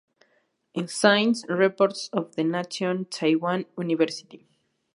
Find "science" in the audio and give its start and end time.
0.87-1.45